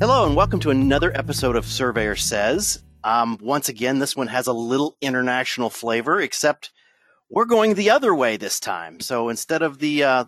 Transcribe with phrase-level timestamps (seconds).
[0.00, 2.82] Hello, and welcome to another episode of Surveyor Says.
[3.04, 6.72] Um, once again, this one has a little international flavor, except
[7.30, 8.98] we're going the other way this time.
[8.98, 10.24] So instead of the uh,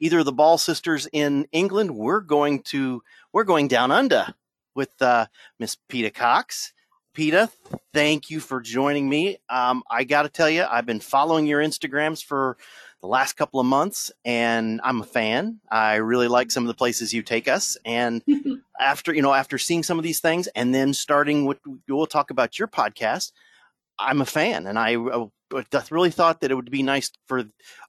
[0.00, 4.34] either the Ball sisters in England, we're going to we're going down under
[4.74, 5.26] with uh,
[5.58, 6.72] Miss Peta Cox.
[7.12, 7.50] Peta,
[7.92, 9.36] thank you for joining me.
[9.50, 12.56] Um, I got to tell you, I've been following your Instagrams for
[13.04, 15.60] the last couple of months, and I'm a fan.
[15.70, 18.24] I really like some of the places you take us, and
[18.80, 22.30] after you know, after seeing some of these things, and then starting with, we'll talk
[22.30, 23.32] about your podcast.
[23.98, 25.26] I'm a fan, and I uh,
[25.90, 27.44] really thought that it would be nice for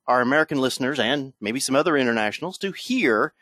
[0.06, 3.34] our American listeners and maybe some other internationals to hear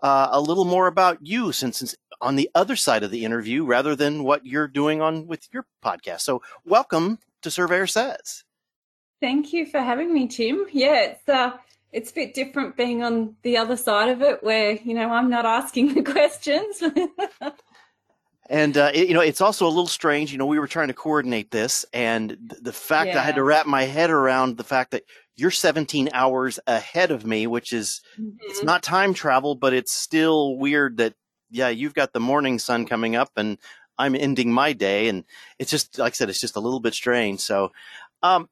[0.00, 3.64] uh, a little more about you, since it's on the other side of the interview
[3.64, 6.22] rather than what you're doing on with your podcast.
[6.22, 8.42] So, welcome to Surveyor Says.
[9.20, 10.66] Thank you for having me, Tim.
[10.72, 11.56] Yeah, it's uh,
[11.92, 15.28] it's a bit different being on the other side of it, where you know I'm
[15.28, 16.82] not asking the questions.
[18.48, 20.32] and uh, it, you know, it's also a little strange.
[20.32, 23.20] You know, we were trying to coordinate this, and the fact yeah.
[23.20, 25.04] I had to wrap my head around the fact that
[25.36, 28.36] you're 17 hours ahead of me, which is mm-hmm.
[28.42, 31.14] it's not time travel, but it's still weird that
[31.50, 33.58] yeah, you've got the morning sun coming up, and
[33.98, 35.24] I'm ending my day, and
[35.58, 37.40] it's just like I said, it's just a little bit strange.
[37.40, 37.72] So,
[38.22, 38.48] um,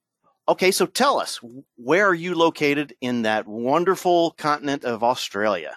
[0.48, 1.38] Okay, so tell us,
[1.76, 5.76] where are you located in that wonderful continent of Australia?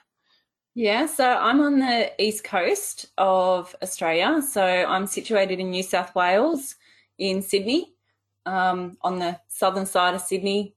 [0.76, 4.42] Yeah, so I'm on the east coast of Australia.
[4.42, 6.76] So I'm situated in New South Wales,
[7.18, 7.94] in Sydney,
[8.46, 10.74] um, on the southern side of Sydney,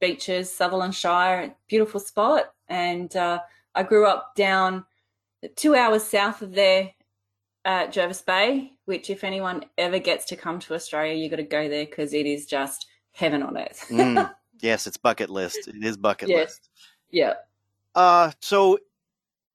[0.00, 2.52] beaches, Sutherland Shire, beautiful spot.
[2.66, 3.38] And uh,
[3.76, 4.84] I grew up down
[5.54, 6.90] two hours south of there
[7.64, 11.44] at Jervis Bay, which, if anyone ever gets to come to Australia, you've got to
[11.44, 12.86] go there because it is just
[13.16, 13.86] heaven on earth.
[13.88, 15.68] mm, yes, it's bucket list.
[15.68, 16.48] It is bucket yes.
[16.48, 16.68] list.
[17.10, 17.34] Yeah.
[17.94, 18.78] Uh, so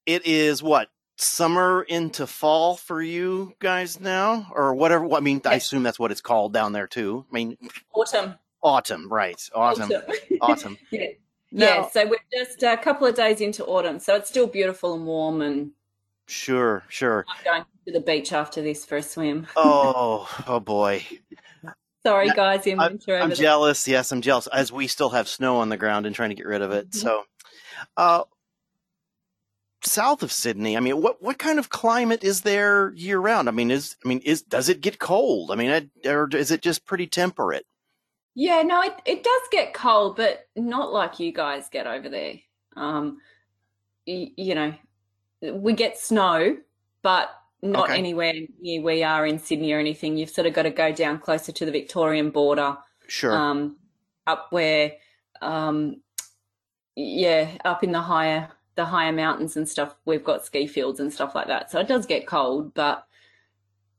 [0.06, 5.14] it is what summer into fall for you guys now, or whatever.
[5.14, 7.26] I mean, I assume that's what it's called down there too.
[7.32, 7.58] I mean,
[7.94, 8.36] autumn.
[8.64, 9.42] Autumn, right?
[9.54, 9.92] Autumn.
[9.92, 10.16] Autumn.
[10.42, 10.78] autumn.
[10.90, 11.08] yeah.
[11.52, 11.90] Now, yeah.
[11.90, 15.42] So we're just a couple of days into autumn, so it's still beautiful and warm
[15.42, 15.72] and.
[16.28, 17.26] Sure, sure.
[17.28, 19.48] I'm going to the beach after this for a swim.
[19.56, 21.06] oh, oh boy.
[22.06, 23.16] Sorry, guys, in winter.
[23.16, 23.88] I'm, I'm jealous.
[23.88, 24.48] Yes, I'm jealous.
[24.48, 26.90] As we still have snow on the ground and trying to get rid of it.
[26.90, 27.00] Mm-hmm.
[27.00, 27.24] So,
[27.96, 28.24] uh,
[29.84, 33.48] south of Sydney, I mean, what what kind of climate is there year round?
[33.48, 35.52] I mean, is I mean, is does it get cold?
[35.52, 37.66] I mean, or is it just pretty temperate?
[38.34, 42.36] Yeah, no, it it does get cold, but not like you guys get over there.
[42.76, 43.18] Um,
[44.06, 44.74] you, you know,
[45.42, 46.58] we get snow,
[47.02, 47.30] but
[47.62, 47.98] not okay.
[47.98, 50.18] anywhere near we are in Sydney or anything.
[50.18, 52.78] You've sort of got to go down closer to the Victorian border.
[53.08, 53.36] Sure.
[53.36, 53.78] Um,
[54.26, 54.94] up where,
[55.42, 56.02] um,
[56.96, 61.14] yeah, up in the higher the higher mountains and stuff, we've got ski fields and
[61.14, 61.70] stuff like that.
[61.70, 63.06] So it does get cold, but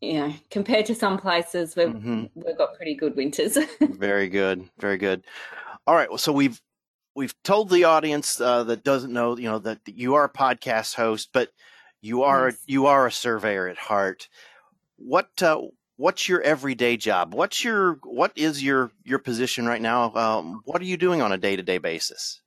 [0.01, 2.25] you know, compared to some places, we've mm-hmm.
[2.34, 3.56] we've got pretty good winters.
[3.81, 5.25] very good, very good.
[5.87, 6.61] All right, well, so we've
[7.15, 10.95] we've told the audience uh, that doesn't know, you know, that you are a podcast
[10.95, 11.51] host, but
[12.03, 12.59] you are yes.
[12.67, 14.29] you are a surveyor at heart.
[14.97, 15.63] What uh,
[15.97, 17.33] what's your everyday job?
[17.33, 20.13] What's your what is your your position right now?
[20.15, 22.41] Um, what are you doing on a day to day basis?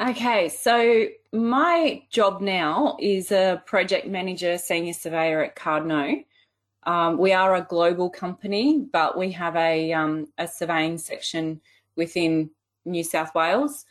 [0.00, 6.24] Okay, so my job now is a project manager, senior surveyor at Cardno.
[6.84, 11.60] Um, we are a global company, but we have a um, a surveying section
[11.96, 12.50] within
[12.84, 13.84] New South Wales.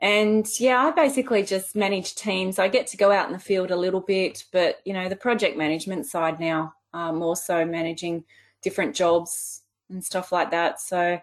[0.00, 2.58] And yeah, I basically just manage teams.
[2.58, 5.16] I get to go out in the field a little bit, but you know, the
[5.16, 8.24] project management side now, um, also managing
[8.62, 10.80] different jobs and stuff like that.
[10.80, 11.20] So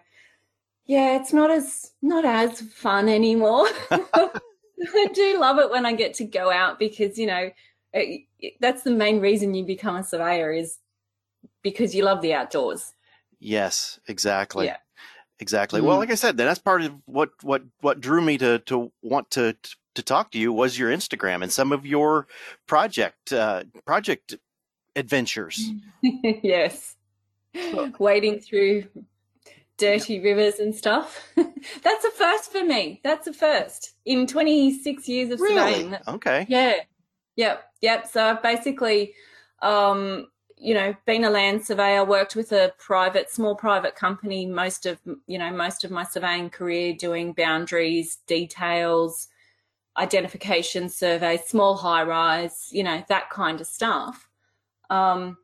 [0.84, 3.66] yeah, it's not as not as fun anymore.
[3.90, 7.50] I do love it when I get to go out because you know
[7.92, 10.78] it, it, that's the main reason you become a surveyor is
[11.62, 12.92] because you love the outdoors.
[13.40, 14.66] Yes, exactly.
[14.66, 14.76] Yeah.
[15.38, 15.80] Exactly.
[15.80, 15.88] Mm-hmm.
[15.88, 18.90] Well, like I said, then that's part of what what what drew me to to
[19.02, 19.56] want to
[19.94, 22.26] to talk to you was your Instagram and some of your
[22.66, 24.36] project uh, project
[24.94, 25.70] adventures.
[26.02, 26.96] yes.
[27.98, 28.84] Wading through
[29.78, 31.22] dirty rivers and stuff.
[31.82, 33.00] That's a first for me.
[33.02, 35.56] That's a first in 26 years of Really?
[35.56, 35.96] surveying.
[36.08, 36.46] Okay.
[36.48, 36.74] Yeah.
[37.36, 37.64] Yep.
[37.82, 38.06] Yep.
[38.08, 39.14] So I've basically,
[39.62, 40.28] um,
[40.58, 44.98] you know, been a land surveyor, worked with a private, small private company most of,
[45.26, 49.28] you know, most of my surveying career doing boundaries, details,
[49.98, 54.28] identification surveys, small high rise, you know, that kind of stuff.
[54.88, 55.38] Um,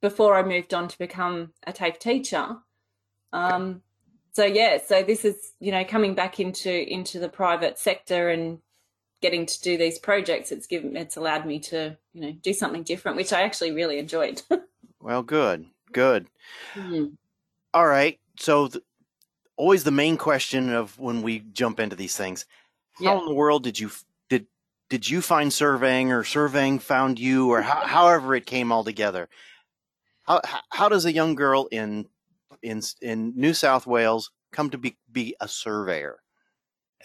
[0.00, 2.56] before I moved on to become a TAFE teacher.
[3.32, 3.82] Um,
[4.32, 8.58] so yeah, so this is, you know, coming back into into the private sector and
[9.22, 12.82] getting to do these projects, it's given it's allowed me to, you know, do something
[12.82, 14.42] different, which I actually really enjoyed.
[15.04, 15.66] Well, good.
[15.90, 16.28] Good.
[16.76, 17.16] Mm.
[17.74, 18.20] All right.
[18.38, 18.84] So, th-
[19.56, 22.46] always the main question of when we jump into these things:
[22.92, 23.18] How Yeah.
[23.18, 24.46] in the world did you f- did
[24.90, 29.28] did you find surveying, or surveying found you, or how, however it came all together?
[30.22, 32.06] How how- how does a young girl in
[32.62, 36.21] in in New South Wales come to be be a surveyor?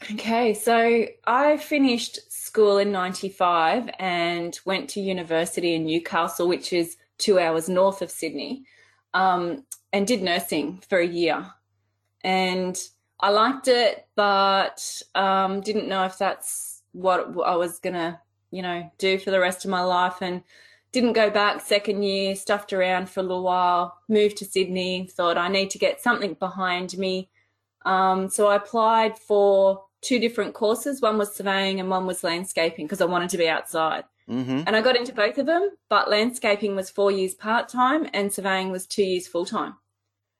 [0.03, 6.97] Okay, so I finished school in 95 and went to university in Newcastle, which is
[7.17, 8.65] two hours north of Sydney,
[9.13, 11.47] um, and did nursing for a year.
[12.23, 12.77] And
[13.19, 18.19] I liked it, but um, didn't know if that's what I was going to,
[18.51, 20.21] you know, do for the rest of my life.
[20.21, 20.43] And
[20.91, 25.37] didn't go back second year, stuffed around for a little while, moved to Sydney, thought
[25.37, 27.29] I need to get something behind me.
[27.85, 31.01] Um, so I applied for two different courses.
[31.01, 34.03] One was surveying and one was landscaping because I wanted to be outside.
[34.29, 34.63] Mm-hmm.
[34.67, 38.31] And I got into both of them, but landscaping was four years part time and
[38.31, 39.75] surveying was two years full time.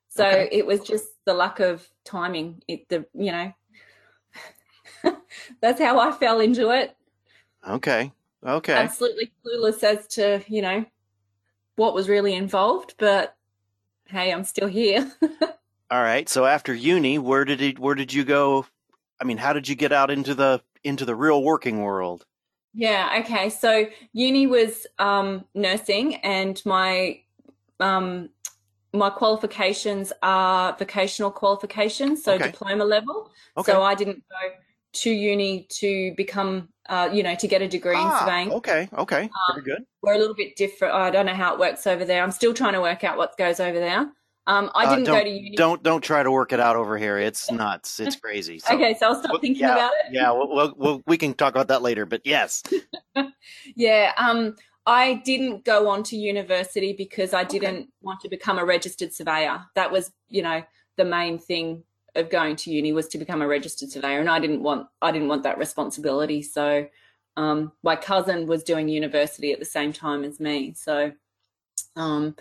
[0.10, 0.50] So Okay.
[0.52, 2.64] it was just the luck of timing.
[2.68, 3.54] It the you know
[5.62, 6.96] that's how I fell into it.
[7.68, 8.12] Okay.
[8.46, 8.74] Okay.
[8.74, 10.86] Absolutely clueless as to, you know,
[11.76, 13.36] what was really involved, but
[14.06, 15.12] hey, I'm still here.
[15.92, 16.28] All right.
[16.28, 18.66] So after uni, where did it, where did you go?
[19.20, 22.26] I mean, how did you get out into the into the real working world?
[22.74, 23.50] Yeah, okay.
[23.50, 27.22] So uni was um, nursing, and my
[27.80, 28.30] um,
[28.94, 32.52] my qualifications are vocational qualifications, so Okay.
[32.52, 33.32] diploma level.
[33.58, 33.72] Okay.
[33.72, 34.56] So I didn't go
[34.94, 38.52] to uni to become, uh, you know, to get a degree in Ah, surveying.
[38.52, 38.90] okay.
[38.98, 39.30] Okay.
[39.54, 39.84] Very good.
[40.02, 40.94] We're a little bit different.
[40.94, 42.24] I don't know how it works over there.
[42.24, 44.10] I'm still trying to work out what goes over there.
[44.48, 45.56] Um, I Uh, didn't go to uni.
[45.58, 47.18] Don't don't try to work it out over here.
[47.18, 48.00] It's nuts.
[48.00, 48.60] It's crazy.
[48.60, 50.14] So, okay, so I'll stop thinking yeah, about it.
[50.14, 50.32] yeah.
[50.32, 52.06] We'll, we'll, we'll, we can talk about that later.
[52.06, 52.64] But yes.
[53.76, 54.56] Yeah, um,
[54.86, 59.66] I didn't go on to university because I didn't want to become a registered surveyor.
[59.76, 60.64] That was, you know,
[60.98, 61.84] the main thing
[62.16, 65.12] of going to uni was to become a registered surveyor, and I didn't want I
[65.12, 66.42] didn't want that responsibility.
[66.42, 66.88] So,
[67.36, 70.74] um, my cousin was doing university at the same time as me.
[70.76, 71.12] So,
[71.96, 72.36] um,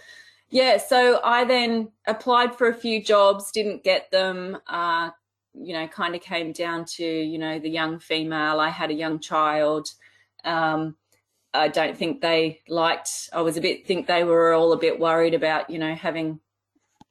[0.50, 4.58] yeah, so I then applied for a few jobs, didn't get them.
[4.66, 5.10] Uh,
[5.54, 8.60] you know, kind of came down to you know the young female.
[8.60, 9.88] I had a young child.
[10.44, 10.96] Um,
[11.52, 13.30] I don't think they liked.
[13.32, 16.40] I was a bit think they were all a bit worried about you know having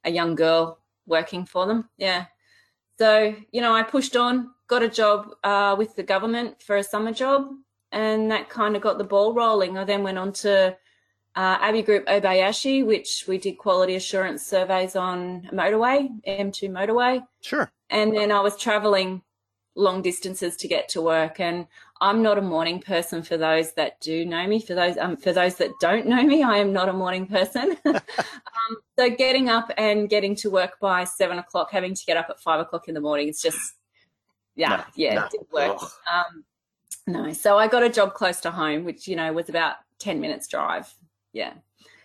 [0.04, 1.90] a young girl working for them.
[1.98, 2.26] Yeah.
[2.98, 6.84] So you know, I pushed on, got a job uh, with the government for a
[6.84, 7.50] summer job,
[7.92, 9.78] and that kind of got the ball rolling.
[9.78, 10.78] I then went on to
[11.36, 17.72] uh, Abigroup Obayashi, which we did quality assurance surveys on motorway, M2 motorway Sure.
[17.90, 19.22] and then I was traveling
[19.76, 21.40] long distances to get to work.
[21.42, 21.68] And
[22.00, 24.62] I'm not a morning person for those that do know me.
[24.62, 27.76] For those um, for those that don't know me, I am not a morning person.
[27.86, 28.00] um,
[28.98, 32.40] so getting up and getting to work by seven o'clock, having to get up at
[32.40, 33.60] five o'clock in the morning, it's just
[34.56, 35.26] yeah, No, yeah, no.
[35.26, 35.80] it didn't work.
[36.14, 36.46] Um,
[37.08, 40.20] no, so I got a job close to home, which you know was about ten
[40.22, 40.94] minutes drive.
[41.36, 41.54] Yeah.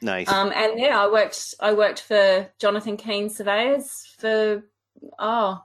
[0.02, 0.28] Nice.
[0.28, 1.54] Um, and yeah, I worked.
[1.60, 4.64] I worked for Jonathan Keane Surveyors for
[5.18, 5.62] oh,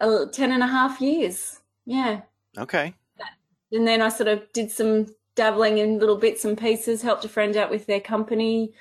[0.00, 1.60] a- ten and a half years.
[1.86, 2.22] Yeah,
[2.58, 2.94] okay.
[3.70, 7.00] and then I sort of did some dabbling in little bits and pieces.
[7.00, 8.74] Helped a friend out with their company,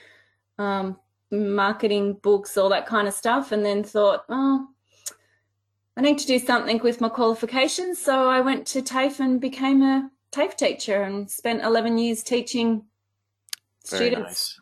[0.57, 0.97] um,
[1.31, 3.51] marketing books, all that kind of stuff.
[3.51, 4.67] And then thought, oh,
[5.95, 7.99] I need to do something with my qualifications.
[7.99, 12.85] So I went to TAFE and became a TAFE teacher and spent eleven years teaching
[13.89, 14.59] Very students nice.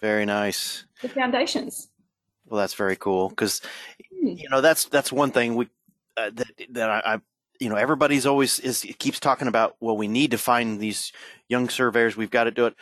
[0.00, 0.84] Very nice.
[1.02, 1.88] the foundations.
[2.46, 3.60] Well, that's very cool because
[4.20, 4.28] Hmm.
[4.36, 5.68] you know that's that's one thing we
[6.16, 7.20] uh, that that I, I
[7.60, 9.76] you know everybody's always is keeps talking about.
[9.80, 11.12] Well, we need to find these
[11.48, 12.16] young surveyors.
[12.16, 12.74] We've got to do it.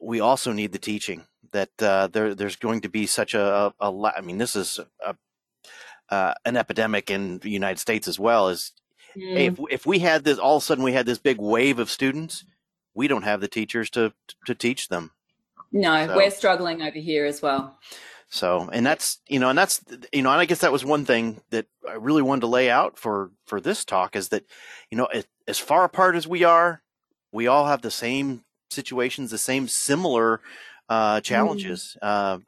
[0.00, 1.24] We also need the teaching.
[1.52, 4.80] That uh, there there's going to be such a a, la- I mean, this is
[5.04, 5.14] a,
[6.08, 8.48] uh, an epidemic in the United States as well.
[8.48, 8.72] Is
[9.14, 11.78] hey, if if we had this all of a sudden we had this big wave
[11.78, 12.44] of students,
[12.96, 14.12] we don't have the teachers to
[14.46, 15.12] to teach them.
[15.70, 17.78] No, So- we're struggling over here as well.
[18.28, 19.80] So, and that's, you know, and that's,
[20.12, 22.68] you know, and I guess that was one thing that I really wanted to lay
[22.68, 24.44] out for, for this talk is that,
[24.90, 25.06] you know,
[25.46, 26.82] as far apart as we are,
[27.30, 30.40] we all have the same situations, the same similar
[30.88, 31.96] uh, challenges.
[32.02, 32.06] Mm.
[32.08, 32.38] Uh,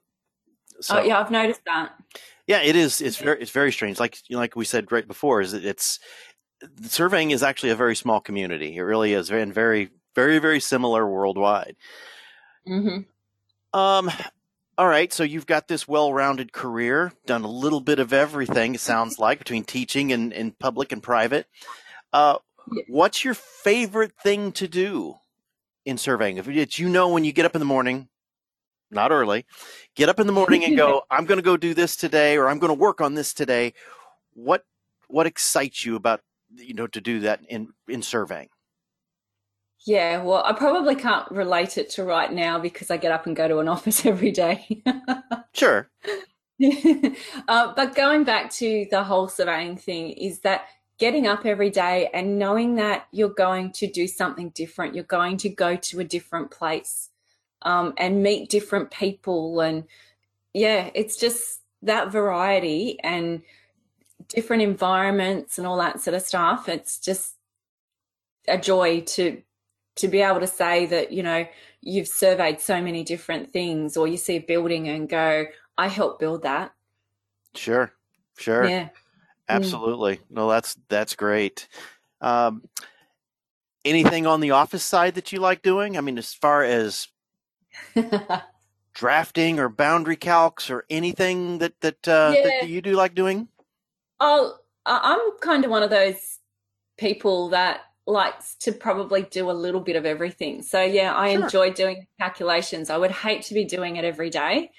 [0.81, 1.93] so, oh, yeah, I've noticed that.
[2.49, 3.01] Yeah, it is.
[3.01, 4.01] It's very, it's very strange.
[4.01, 6.01] Like, you know, like we said right before, is that it's
[6.83, 8.77] surveying is actually a very small community.
[8.77, 11.77] It really is, and very, very, very similar worldwide.
[12.67, 13.79] Mm-hmm.
[13.79, 14.11] Um,
[14.77, 18.75] all right, so you've got this well-rounded career, done a little bit of everything.
[18.75, 21.47] It sounds like between teaching and, and public and private.
[22.13, 22.39] Uh,
[22.89, 25.15] what's your favorite thing to do
[25.85, 26.37] in surveying?
[26.39, 28.09] If it's you know when you get up in the morning,
[28.91, 29.47] not early,
[29.95, 32.49] get up in the morning and go, I'm going to go do this today, or
[32.49, 33.73] I'm going to work on this today.
[34.35, 34.65] What
[35.07, 36.23] what excites you about
[36.57, 38.49] you know to do that in in surveying?
[39.87, 43.37] Yeah, well, I probably can't relate it to right now because I get up and
[43.37, 44.83] go to an office every day.
[45.55, 45.89] sure.
[47.49, 50.67] uh, but going back to the whole surveying thing is that
[50.99, 55.37] getting up every day and knowing that you're going to do something different, you're going
[55.37, 57.11] to go to a different place
[57.63, 59.61] um, and meet different people.
[59.61, 59.85] And
[60.53, 63.43] yeah, it's just that variety and
[64.27, 66.69] different environments and all that sort of stuff.
[66.69, 67.35] It's just
[68.49, 69.41] a joy to
[69.99, 71.47] to be able to say that you know
[71.81, 76.21] you've surveyed so many different things or you see a building and go i helped
[76.21, 76.73] build that.
[77.55, 77.93] Sure
[78.39, 78.67] sure.
[78.67, 78.85] Yeah.
[78.85, 78.91] Mm.
[79.49, 80.21] absolutely.
[80.31, 81.69] No that's that's great.
[82.21, 82.65] Um,
[83.85, 85.97] anything on the office side that you like doing?
[85.97, 87.09] I mean as far as
[88.95, 92.43] drafting or boundary calcs or anything that that, uh, yeah.
[92.45, 93.49] that you do like doing?
[94.21, 94.55] Oh
[94.89, 96.39] i'm kind of one of those
[96.97, 100.63] people that likes to probably do a little bit of everything.
[100.63, 101.45] So yeah, I sure.
[101.45, 102.89] enjoy doing calculations.
[102.89, 104.71] I would hate to be doing it every day.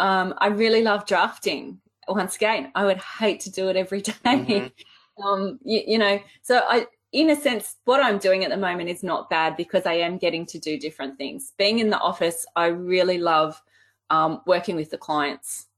[0.00, 1.80] Um, I really love drafting.
[2.08, 4.12] Once again, I would hate to do it every day.
[4.24, 5.24] Mm-hmm.
[5.24, 8.90] um, you, you, know, so I, in a sense, what I'm doing at the moment
[8.90, 11.52] is not bad because I am getting to do different things.
[11.56, 13.62] Being in the office, I really love
[14.10, 15.68] um, working with the clients.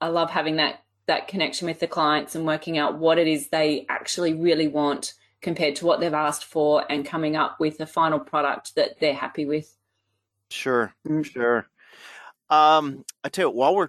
[0.00, 3.48] I love having that that connection with the clients and working out what it is
[3.48, 7.86] they actually really want compared to what they've asked for and coming up with a
[7.86, 9.76] final product that they're happy with.
[10.50, 11.24] Sure, mm.
[11.24, 11.66] sure.
[12.48, 13.88] Um, I tell you, while we're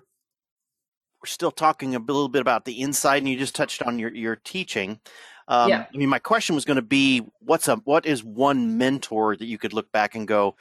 [1.22, 4.14] we're still talking a little bit about the inside, and you just touched on your
[4.14, 5.00] your teaching.
[5.48, 5.86] Um, yeah.
[5.94, 9.46] I mean, my question was going to be, what's a what is one mentor that
[9.46, 10.56] you could look back and go,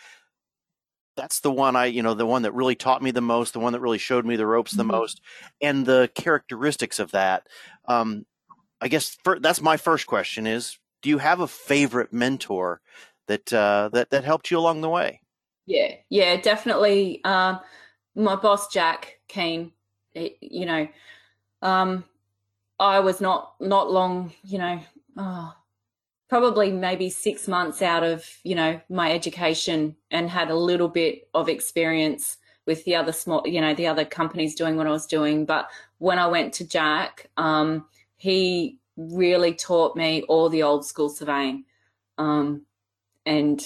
[1.17, 3.61] that's the one I, you know, the one that really taught me the most, the
[3.61, 4.93] one that really showed me the ropes the mm-hmm.
[4.93, 5.21] most,
[5.61, 7.49] and the characteristics of that.
[7.87, 8.27] Um,
[8.81, 12.81] I guess for, that's my first question: is do you have a favorite mentor
[13.27, 15.21] that uh, that that helped you along the way?
[15.67, 17.23] Yeah, yeah, definitely.
[17.25, 17.61] Um,
[18.15, 19.73] my boss Jack Keen,
[20.15, 20.89] you know,
[21.61, 22.05] um,
[22.79, 24.81] I was not not long, you know,
[25.17, 25.55] oh,
[26.29, 31.29] probably maybe six months out of you know my education and had a little bit
[31.35, 35.07] of experience with the other small, you know, the other companies doing what I was
[35.07, 35.45] doing.
[35.45, 35.69] But
[35.99, 41.65] when I went to Jack, um, he really taught me all the old school surveying.
[42.19, 42.67] Um,
[43.25, 43.65] and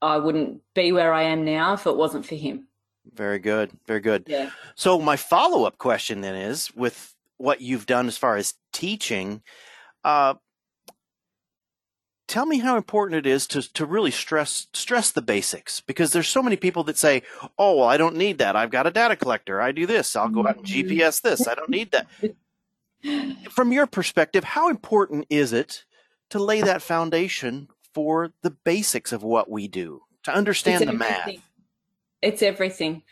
[0.00, 2.68] I wouldn't be where I am now if it wasn't for him.
[3.12, 3.70] Very good.
[3.86, 4.24] Very good.
[4.26, 4.50] Yeah.
[4.74, 9.42] So my follow up question then is with what you've done as far as teaching,
[10.04, 10.34] uh,
[12.26, 16.28] tell me how important it is to to really stress stress the basics because there's
[16.28, 17.22] so many people that say,
[17.58, 18.54] "Oh, well, I don't need that.
[18.54, 19.60] I've got a data collector.
[19.60, 20.14] I do this.
[20.14, 20.90] I'll go out and mm-hmm.
[20.90, 21.48] GPS this.
[21.48, 22.06] I don't need that."
[23.50, 25.84] From your perspective, how important is it
[26.30, 31.30] to lay that foundation for the basics of what we do, to understand the math?
[32.20, 33.02] It's everything.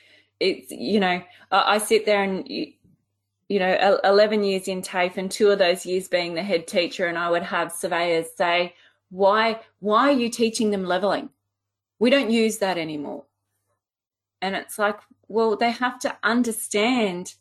[0.40, 5.50] It's, you know, I sit there and, you know, 11 years in TAFE and two
[5.50, 8.75] of those years being the head teacher, and I would have surveyors say,
[9.11, 11.31] why, why are you teaching them leveling?
[11.99, 13.25] We don't use that anymore.
[14.43, 17.35] And it's like, well, they have to understand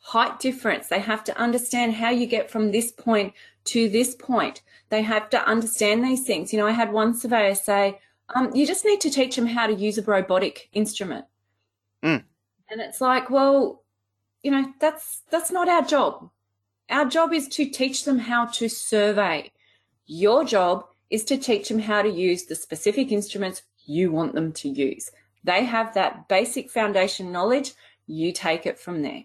[0.00, 0.88] height difference.
[0.88, 4.62] They have to understand how you get from this point to this point.
[4.88, 6.52] They have to understand these things.
[6.52, 8.00] You know, I had one surveyor say,
[8.34, 11.26] um, you just need to teach them how to use a robotic instrument.
[12.02, 12.24] Mm.
[12.70, 13.82] And it's like, well,
[14.42, 16.30] you know, that's that's not our job.
[16.88, 19.52] Our job is to teach them how to survey.
[20.06, 24.52] Your job is to teach them how to use the specific instruments you want them
[24.52, 25.10] to use.
[25.44, 27.72] They have that basic foundation knowledge.
[28.06, 29.24] You take it from there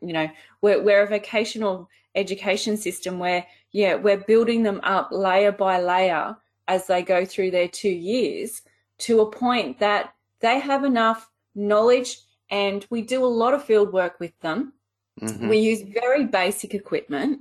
[0.00, 0.28] you know
[0.62, 6.36] we're, we're a vocational education system where yeah we're building them up layer by layer
[6.68, 8.62] as they go through their two years
[8.98, 12.18] to a point that they have enough knowledge
[12.50, 14.72] and we do a lot of field work with them.
[15.20, 15.48] Mm-hmm.
[15.48, 17.40] We use very basic equipment,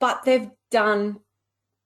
[0.00, 1.20] but they've done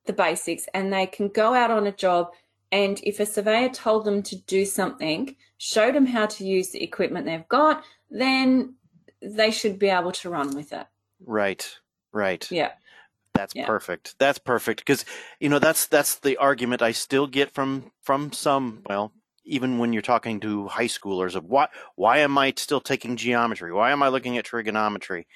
[0.06, 2.28] the basics and they can go out on a job.
[2.70, 6.82] And if a surveyor told them to do something, showed them how to use the
[6.82, 8.74] equipment they've got, then
[9.20, 10.86] they should be able to run with it.
[11.24, 11.78] Right,
[12.12, 12.46] right.
[12.50, 12.72] Yeah.
[13.34, 13.66] That's yeah.
[13.66, 14.16] perfect.
[14.18, 15.04] That's perfect because
[15.38, 19.12] you know that's that's the argument I still get from from some well
[19.44, 23.72] even when you're talking to high schoolers of why why am I still taking geometry?
[23.72, 25.26] Why am I looking at trigonometry?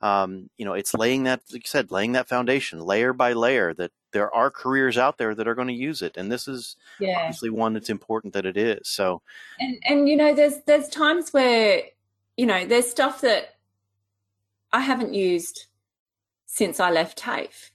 [0.00, 3.72] Um, you know, it's laying that like you said, laying that foundation layer by layer
[3.74, 6.76] that there are careers out there that are going to use it, and this is
[6.98, 7.18] yeah.
[7.20, 8.88] obviously one that's important that it is.
[8.88, 9.22] So,
[9.60, 11.82] and and you know, there's there's times where
[12.36, 13.56] you know there's stuff that
[14.72, 15.66] I haven't used
[16.46, 17.70] since I left TAFE.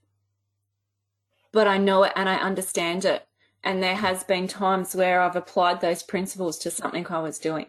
[1.52, 3.26] But I know it and I understand it.
[3.64, 7.68] And there has been times where I've applied those principles to something I was doing.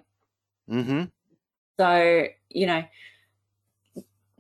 [0.71, 1.05] Mm-hmm.
[1.79, 2.85] So, you know,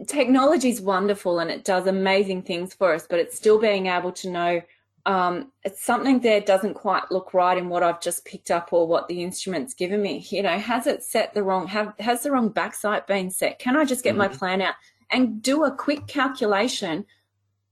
[0.06, 4.12] technology is wonderful and it does amazing things for us, but it's still being able
[4.12, 4.62] to know
[5.08, 8.86] um, it's something there doesn't quite look right in what I've just picked up or
[8.86, 10.24] what the instrument's given me.
[10.30, 13.58] You know, has it set the wrong, have, has the wrong backsight been set?
[13.58, 14.18] Can I just get mm-hmm.
[14.18, 14.74] my plan out?
[15.10, 17.06] and do a quick calculation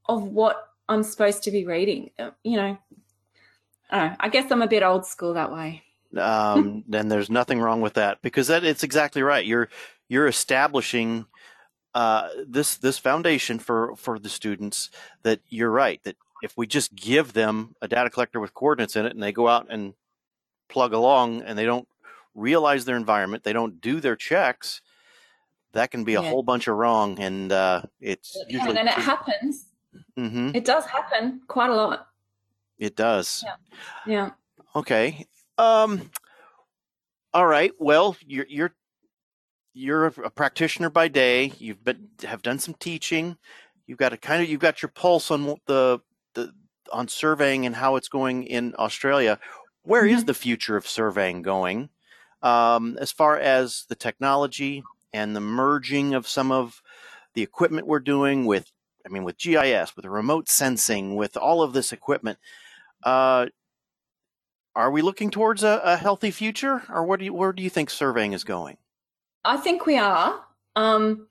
[0.06, 0.56] of what
[0.88, 2.10] I'm supposed to be reading.
[2.18, 2.78] Uh, you know,
[3.90, 5.82] I, I guess I'm a bit old school that way.
[6.16, 9.44] Um, then there's nothing wrong with that because that it's exactly right.
[9.44, 9.68] You're
[10.08, 11.26] you're establishing
[11.94, 14.90] uh, this this foundation for for the students
[15.22, 19.06] that you're right that if we just give them a data collector with coordinates in
[19.06, 19.94] it and they go out and
[20.68, 21.88] plug along and they don't
[22.34, 24.82] realize their environment, they don't do their checks,
[25.72, 26.30] that can be a yeah.
[26.30, 29.66] whole bunch of wrong, and uh, it's it usually and it happens.
[30.18, 30.50] Mm-hmm.
[30.54, 32.08] It does happen quite a lot.
[32.78, 33.44] It does.
[33.44, 33.54] Yeah.
[34.06, 34.30] Yeah.
[34.74, 35.26] Okay.
[35.58, 36.10] Um.
[37.32, 37.72] All right.
[37.78, 38.74] Well, you're you're
[39.74, 41.52] you're a practitioner by day.
[41.58, 43.36] You've been have done some teaching.
[43.86, 46.00] You've got a kind of you've got your pulse on the
[46.36, 46.52] the
[46.92, 49.40] on surveying and how it's going in Australia.
[49.82, 50.16] Where mm-hmm.
[50.16, 51.88] is the future of surveying going?
[52.42, 54.84] Um, as far as the technology,
[55.16, 56.82] and the merging of some of
[57.34, 58.70] the equipment we're doing with,
[59.04, 62.38] I mean, with GIS, with remote sensing, with all of this equipment.
[63.02, 63.46] Uh,
[64.74, 67.70] are we looking towards a, a, healthy future, or what do you, where do you
[67.70, 68.76] think surveying is going?
[69.44, 70.40] I think we are.
[70.74, 71.28] Um,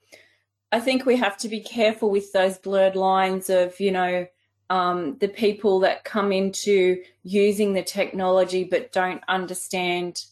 [0.72, 4.26] I think we have to be careful with those blurred lines of, you know,
[4.70, 10.24] um, the people that come into using the technology but don't understand,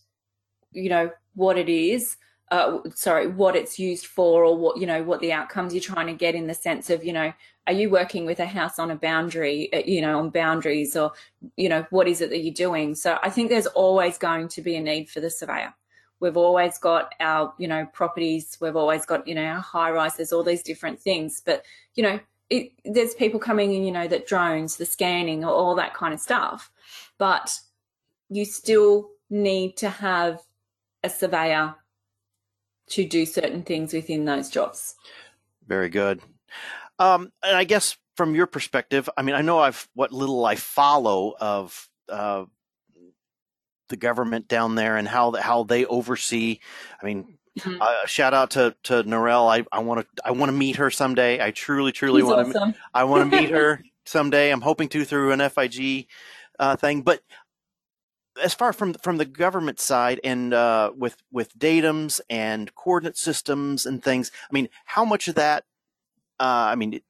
[0.72, 2.16] you know, what it is
[2.50, 6.06] uh, sorry, what it's used for or what, you know, what the outcomes you're trying
[6.06, 7.32] to get in the sense of, you know,
[7.66, 11.12] are you working with a house on a boundary, uh, you know, on boundaries or,
[11.56, 12.94] you know, what is it that you're doing?
[12.94, 15.74] So I think there's always going to be a need for the surveyor.
[16.20, 18.56] We've always got our, you know, properties.
[18.60, 20.16] We've always got, you know, our high rise.
[20.16, 22.20] There's all these different things, but, you know,
[22.54, 26.14] it, there's people coming in, you know, that drones, the scanning, or all that kind
[26.14, 26.70] of stuff.
[27.18, 27.58] But
[28.28, 30.40] you still need to have
[31.02, 31.74] a surveyor
[32.90, 34.94] to do certain things within those jobs.
[35.66, 36.20] Very good.
[36.98, 40.56] Um, and I guess from your perspective, I mean, I know I've what little I
[40.56, 42.44] follow of uh,
[43.88, 46.60] the government down there and how how they oversee.
[47.02, 47.80] I mean, mm-hmm.
[47.80, 49.50] uh, shout out to to Narelle.
[49.50, 51.44] I I want to I want to meet her someday.
[51.44, 52.58] I truly truly want to.
[52.58, 52.74] Awesome.
[52.92, 54.50] I want to meet her someday.
[54.50, 56.06] I'm hoping to through an FIG
[56.58, 57.02] uh, thing.
[57.02, 57.22] But
[58.42, 63.86] as far from from the government side and uh, with with datums and coordinate systems
[63.86, 65.64] and things, I mean, how much of that?
[66.40, 67.04] Uh, I mean, it,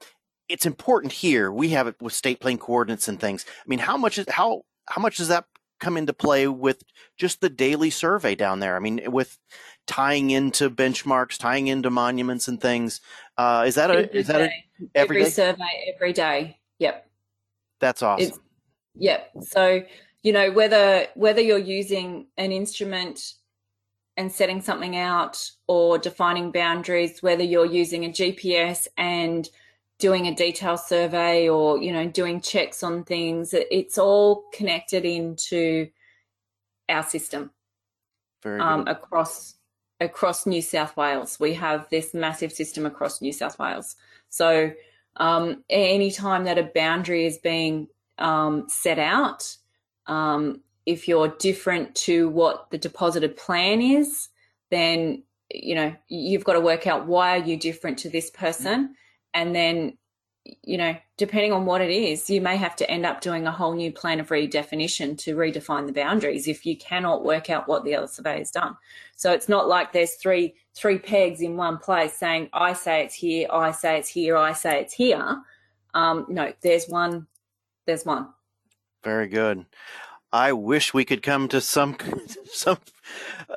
[0.49, 1.51] it's important here.
[1.51, 3.45] We have it with state plane coordinates and things.
[3.49, 5.47] I mean, how much is how how much does that
[5.81, 6.83] come into play with
[7.17, 8.77] just the daily survey down there?
[8.77, 9.39] I mean, with
[9.87, 13.01] tying into benchmarks, tying into monuments and things.
[13.37, 14.51] Uh, is that a every is that a
[14.95, 16.59] every, every survey every day?
[16.79, 17.07] Yep.
[17.81, 18.29] That's awesome.
[18.29, 18.39] It's,
[18.95, 19.31] yep.
[19.43, 19.83] So
[20.25, 23.35] you know whether whether you're using an instrument
[24.17, 29.49] and setting something out or defining boundaries whether you're using a gps and
[29.99, 35.89] doing a detail survey or you know doing checks on things it's all connected into
[36.89, 37.51] our system
[38.45, 39.54] um, across
[40.05, 41.39] across new south wales.
[41.41, 43.97] We have this massive system across new south wales.
[44.29, 44.73] So
[45.17, 47.89] um, any time that a boundary is being
[48.19, 49.57] um, set out
[50.07, 54.29] um, if you're different to what the deposited plan is,
[54.71, 58.95] then you know you've got to work out why are you different to this person,
[59.33, 59.97] and then
[60.63, 63.53] you know, depending on what it is, you may have to end up doing a
[63.53, 67.85] whole new plan of redefinition to redefine the boundaries if you cannot work out what
[67.85, 68.77] the other survey surveyor's done.
[69.17, 73.15] So it's not like there's three three pegs in one place saying I say it's
[73.15, 75.43] here, I say it's here, I say it's here.
[75.95, 77.27] Um, no, there's one.
[77.87, 78.29] There's one.
[79.03, 79.65] Very good.
[80.33, 81.97] I wish we could come to some
[82.53, 82.79] some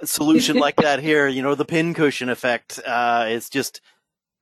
[0.05, 1.27] solution like that here.
[1.27, 2.79] You know, the pincushion effect.
[2.85, 3.81] Uh, it's just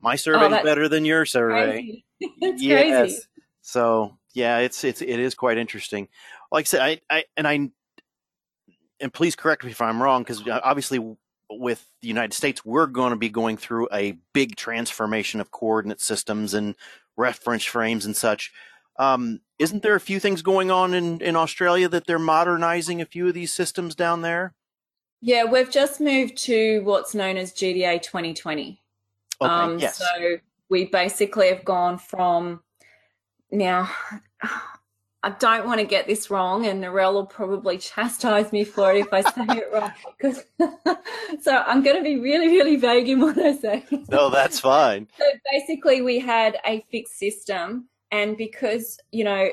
[0.02, 2.04] my survey oh, better than your survey.
[2.42, 2.82] It's yes.
[2.82, 3.20] crazy.
[3.62, 6.08] So yeah, it's it's it is quite interesting.
[6.52, 7.70] Like I said, I, I and I
[9.00, 11.00] and please correct me if I'm wrong because obviously
[11.50, 16.02] with the United States we're going to be going through a big transformation of coordinate
[16.02, 16.76] systems and
[17.18, 18.52] reference frames and such.
[18.98, 23.06] Um, isn't there a few things going on in, in Australia that they're modernizing a
[23.06, 24.54] few of these systems down there?
[25.22, 28.82] Yeah, we've just moved to what's known as GDA 2020.
[29.42, 29.98] Okay, um, yes.
[29.98, 30.38] So
[30.76, 32.60] we basically have gone from
[33.50, 33.90] now.
[35.24, 38.98] I don't want to get this wrong, and Narelle will probably chastise me for it
[38.98, 39.94] if I say it wrong.
[41.42, 43.86] So I'm going to be really, really vague in what I say.
[44.10, 45.08] No, that's fine.
[45.18, 49.50] so basically, we had a fixed system, and because you know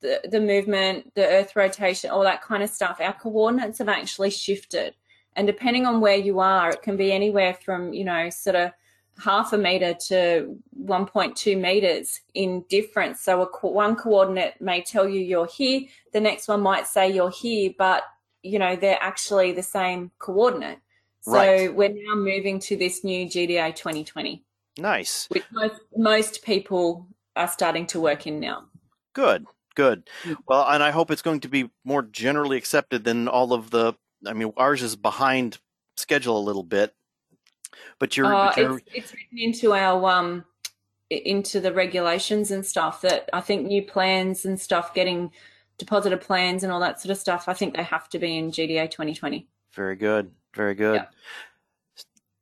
[0.00, 4.30] the the movement, the Earth rotation, all that kind of stuff, our coordinates have actually
[4.30, 4.94] shifted,
[5.36, 8.72] and depending on where you are, it can be anywhere from you know sort of
[9.18, 13.20] half a meter to 1.2 meters in difference.
[13.20, 17.10] So a co- one coordinate may tell you you're here, the next one might say
[17.10, 18.04] you're here, but
[18.42, 20.78] you know they're actually the same coordinate.
[21.22, 21.74] So right.
[21.74, 24.44] we're now moving to this new GDA 2020.
[24.78, 25.26] Nice.
[25.28, 28.64] Which most, most people are starting to work in now.
[29.12, 30.08] Good, good.
[30.22, 30.34] Hmm.
[30.46, 33.94] Well, and I hope it's going to be more generally accepted than all of the.
[34.26, 35.58] I mean, ours is behind
[35.96, 36.94] schedule a little bit,
[37.98, 38.78] but you're, uh, but you're...
[38.78, 40.44] It's, it's, written into our um
[41.10, 45.30] into the regulations and stuff that I think new plans and stuff getting
[45.78, 47.48] deposited plans and all that sort of stuff.
[47.48, 49.46] I think they have to be in GDA 2020.
[49.72, 50.96] Very good, very good.
[50.96, 51.06] Yeah.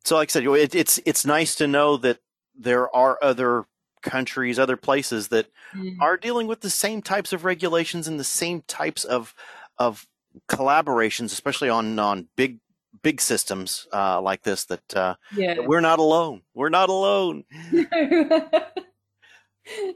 [0.04, 2.18] So, like I said, it, it's it's nice to know that
[2.58, 3.66] there are other
[4.02, 5.96] countries, other places that mm.
[6.00, 9.34] are dealing with the same types of regulations and the same types of
[9.78, 10.06] of
[10.48, 12.58] collaborations, especially on on big
[13.02, 15.54] big systems uh, like this that, uh, yeah.
[15.54, 16.42] that we're not alone.
[16.54, 17.44] We're not alone.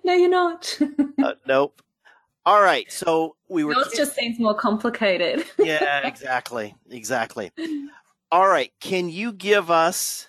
[0.04, 0.78] no, you're not.
[1.22, 1.82] uh, nope.
[2.46, 2.90] All right.
[2.90, 3.72] So we were.
[3.72, 5.44] It just seems more complicated.
[5.58, 6.74] yeah, exactly.
[6.90, 7.52] Exactly.
[8.32, 8.72] All right.
[8.80, 10.28] Can you give us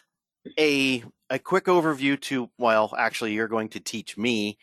[0.59, 2.49] a a quick overview to?
[2.57, 4.57] Well, actually, you're going to teach me.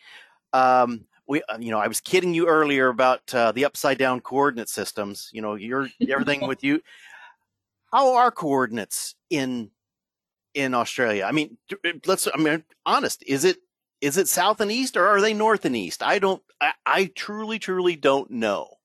[0.53, 4.19] Um, we, uh, you know, I was kidding you earlier about uh, the upside down
[4.19, 5.29] coordinate systems.
[5.31, 6.81] You know, you're everything with you
[7.91, 9.71] how are coordinates in
[10.53, 11.25] in Australia?
[11.25, 11.57] I mean,
[12.05, 12.27] let's.
[12.33, 13.23] I mean, honest.
[13.25, 13.57] Is it
[14.01, 16.03] is it south and east, or are they north and east?
[16.03, 16.41] I don't.
[16.61, 18.79] I, I truly, truly don't know.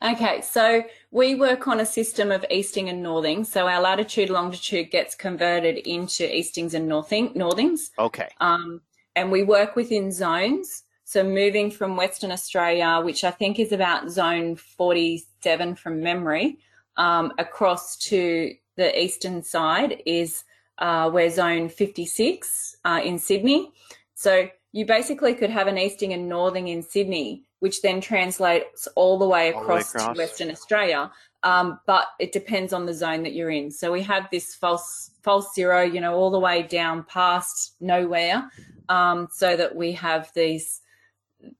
[0.00, 3.42] Okay, so we work on a system of easting and northing.
[3.42, 7.90] So our latitude, longitude gets converted into eastings and northing, northings.
[7.98, 8.28] Okay.
[8.40, 8.80] Um,
[9.16, 10.84] and we work within zones.
[11.02, 16.58] So moving from Western Australia, which I think is about zone 47 from memory,
[16.98, 20.44] um, across to the eastern side is
[20.78, 23.72] uh, we're zone 56 uh, in Sydney.
[24.14, 29.18] So you basically could have an easting and northing in Sydney, which then translates all
[29.18, 30.16] the way across, the way across.
[30.16, 31.10] to Western Australia.
[31.44, 33.70] Um, but it depends on the zone that you're in.
[33.70, 38.50] So we have this false false zero, you know, all the way down past nowhere,
[38.88, 40.80] um, so that we have these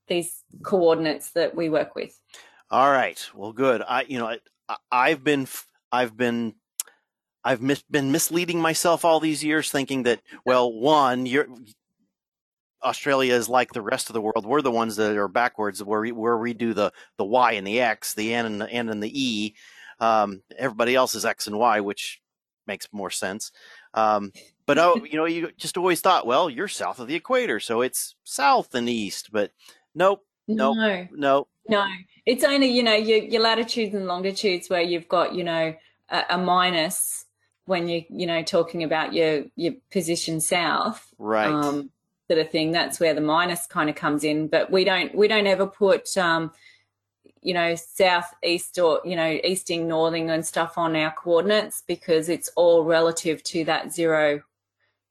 [0.09, 2.21] these coordinates that we work with.
[2.73, 3.25] All right.
[3.35, 3.83] Well, good.
[3.87, 4.37] I, you know,
[4.91, 5.47] I've been
[5.93, 6.55] I've been
[7.45, 11.47] I've mis- been misleading myself all these years, thinking that well, one, you're
[12.83, 14.47] Australia is like the rest of the world.
[14.47, 17.67] We're the ones that are backwards, where we, where we do the the Y and
[17.67, 19.55] the X, the N and the N and the E.
[20.01, 22.21] Um, everybody else is X and Y, which
[22.67, 23.51] makes more sense.
[23.95, 24.33] Um,
[24.67, 27.81] but oh, you know, you just always thought, well, you're south of the equator, so
[27.81, 29.31] it's south and east.
[29.33, 29.51] But
[29.95, 31.49] nope, nope, no, nope.
[31.69, 31.87] No,
[32.29, 35.75] it's only you know your, your latitudes and longitudes where you've got you know
[36.11, 37.25] a, a, minus
[37.65, 41.49] when you you know talking about your your position south, right?
[41.49, 41.91] Um,
[42.31, 42.71] sort of thing.
[42.71, 44.49] That's where the minus kind of comes in.
[44.49, 46.53] But we don't we don't ever put um,
[47.41, 52.29] you know south east or you know easting northing and stuff on our coordinates because
[52.29, 54.43] it's all relative to that zero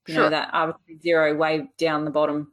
[0.07, 0.23] you sure.
[0.25, 2.51] know that arbitrary zero way down the bottom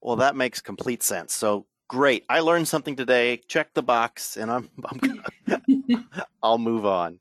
[0.00, 2.24] well that makes complete sense so great.
[2.26, 3.42] I learned something today.
[3.48, 6.06] Check the box, and I'm, I'm gonna,
[6.42, 7.20] I'll move on.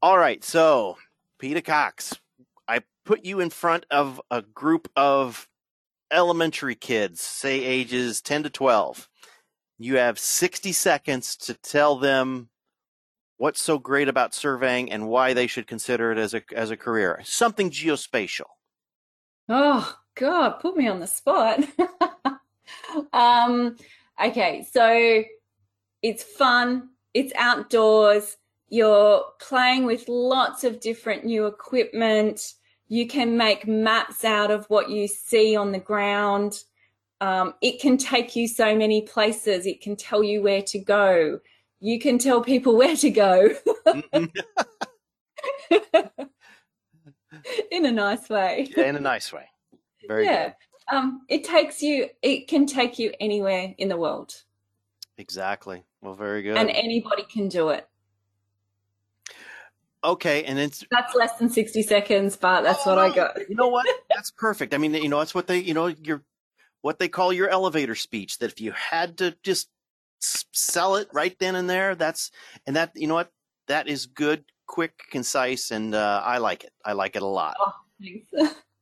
[0.00, 0.96] All right, so
[1.40, 2.14] Peta Cox,
[2.68, 5.48] I put you in front of a group of
[6.12, 9.08] elementary kids, say ages 10 to 12.
[9.78, 12.48] You have 60 seconds to tell them
[13.38, 16.76] what's so great about surveying and why they should consider it as a as a
[16.76, 17.20] career.
[17.24, 18.46] Something geospatial.
[19.48, 21.58] Oh God, put me on the spot.
[23.12, 23.76] um,
[24.24, 25.24] okay, so
[26.02, 26.90] it's fun.
[27.14, 28.36] It's outdoors.
[28.68, 32.54] You're playing with lots of different new equipment.
[32.88, 36.62] You can make maps out of what you see on the ground.
[37.20, 39.66] Um, it can take you so many places.
[39.66, 41.40] It can tell you where to go.
[41.80, 43.54] You can tell people where to go.
[47.70, 48.68] in a nice way.
[48.76, 49.48] Yeah, in a nice way.
[50.06, 50.48] Very yeah.
[50.48, 50.54] Good.
[50.92, 52.08] Um, it takes you.
[52.22, 54.42] It can take you anywhere in the world.
[55.16, 55.84] Exactly.
[56.02, 56.56] Well, very good.
[56.56, 57.88] And anybody can do it.
[60.02, 63.38] Okay, and it's that's less than sixty seconds, but that's oh, what I got.
[63.48, 63.86] you know what?
[64.14, 64.74] That's perfect.
[64.74, 66.22] I mean, you know, that's what they, you know, your
[66.82, 68.38] what they call your elevator speech.
[68.38, 69.70] That if you had to just
[70.20, 72.30] sell it right then and there, that's
[72.66, 73.32] and that you know what
[73.68, 76.72] that is good, quick, concise, and uh, I like it.
[76.84, 77.56] I like it a lot.
[77.58, 78.54] Oh, thanks.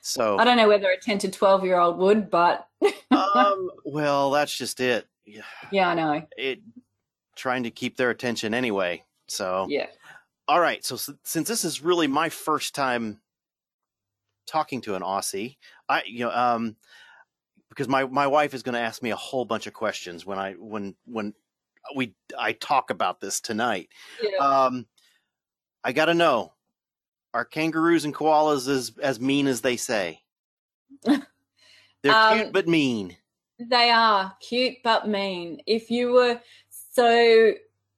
[0.00, 2.68] So I don't know whether a ten to twelve year old would, but
[3.10, 5.06] um, well, that's just it.
[5.26, 6.26] Yeah, yeah, I know.
[6.36, 6.60] It
[7.36, 9.04] trying to keep their attention anyway.
[9.28, 9.86] So yeah.
[10.46, 10.84] All right.
[10.84, 13.20] So since this is really my first time
[14.46, 15.56] talking to an Aussie,
[15.88, 16.76] I you know um
[17.68, 20.38] because my my wife is going to ask me a whole bunch of questions when
[20.38, 21.34] I when when
[21.94, 23.88] we I talk about this tonight.
[24.22, 24.38] Yeah.
[24.38, 24.86] Um,
[25.84, 26.52] I got to know
[27.34, 30.20] are kangaroos and koalas as as mean as they say?
[31.04, 31.22] They're
[32.14, 33.16] um, cute but mean.
[33.58, 35.60] They are cute but mean.
[35.66, 37.54] If you were so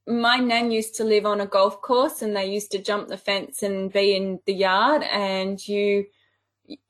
[0.06, 3.16] my nan used to live on a golf course and they used to jump the
[3.16, 6.06] fence and be in the yard and you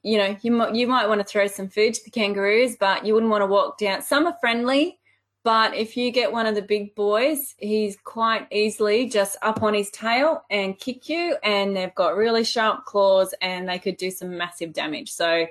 [0.02, 3.04] you know you might you might want to throw some food to the kangaroos but
[3.04, 4.99] you wouldn't want to walk down some are friendly
[5.42, 9.74] but if you get one of the big boys he's quite easily just up on
[9.74, 14.10] his tail and kick you and they've got really sharp claws and they could do
[14.10, 15.46] some massive damage so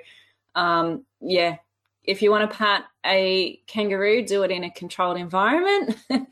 [0.54, 1.56] um, yeah
[2.04, 5.96] if you want to pat a kangaroo do it in a controlled environment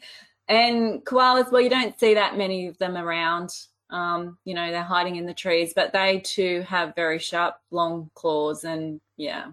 [0.48, 3.50] And koalas, well, you don't see that many of them around.
[3.90, 8.10] Um, you know, they're hiding in the trees, but they too have very sharp, long
[8.14, 8.64] claws.
[8.64, 9.48] And yeah.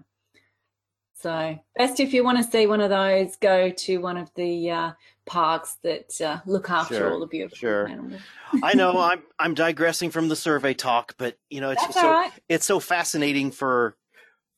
[1.26, 4.70] So, best if you want to see one of those, go to one of the
[4.70, 4.92] uh,
[5.24, 7.88] parks that uh, look after sure, all the beautiful sure.
[7.88, 8.20] animals.
[8.62, 12.08] I know I'm I'm digressing from the survey talk, but you know it's That's so
[12.08, 12.30] right.
[12.48, 13.96] it's so fascinating for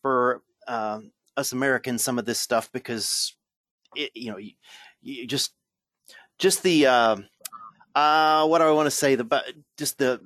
[0.02, 3.34] for um, us Americans some of this stuff because
[3.96, 4.52] it, you know you,
[5.00, 5.54] you just
[6.38, 7.16] just the uh,
[7.94, 9.14] uh, what do I want to say?
[9.14, 9.42] The
[9.78, 10.20] just the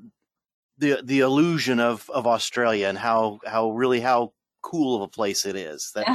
[0.79, 5.45] the the illusion of of Australia and how how really how cool of a place
[5.47, 5.93] it is.
[5.95, 6.07] That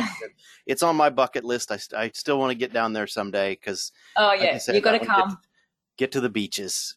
[0.65, 1.71] it's on my bucket list.
[1.71, 4.81] I I still want to get down there someday because oh yeah, like said, you
[4.81, 5.37] got to come get,
[5.97, 6.95] get, to the beaches.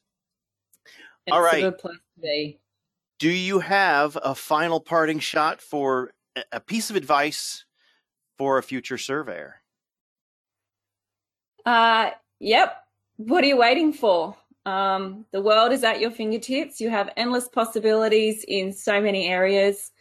[1.26, 2.60] It's All right, a good place to be.
[3.18, 6.12] Do you have a final parting shot for
[6.52, 7.64] a piece of advice
[8.38, 9.56] for a future surveyor?
[11.66, 12.80] Uh, yep
[13.28, 14.34] what are you waiting for?
[14.64, 16.80] Um, the world is at your fingertips.
[16.80, 19.92] You have endless possibilities in so many areas,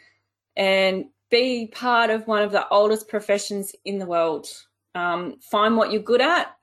[0.55, 4.47] and be part of one of the oldest professions in the world.
[4.95, 6.55] Um, find what you're good at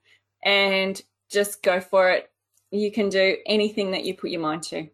[0.44, 1.00] and
[1.31, 2.31] just go for it.
[2.70, 4.88] You can do anything that you put your mind to.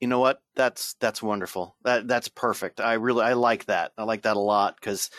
[0.00, 0.42] You know what?
[0.56, 1.76] That's that's wonderful.
[1.84, 2.80] That that's perfect.
[2.80, 3.92] I really I like that.
[3.98, 5.10] I like that a lot because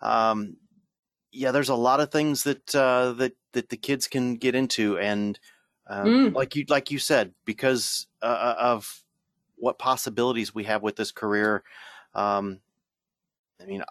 [0.00, 0.56] um,
[1.32, 4.98] yeah, there's a lot of things that uh, that that the kids can get into,
[4.98, 5.38] and
[5.88, 6.34] uh, mm.
[6.34, 9.02] like you like you said, because uh, uh, of
[9.56, 11.64] what possibilities we have with this career.
[12.14, 12.60] Um,
[13.60, 13.84] I mean,